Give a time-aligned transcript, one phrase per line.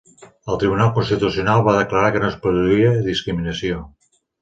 [0.53, 3.83] El Tribunal Constitucional va declarar que no es produïa discriminació.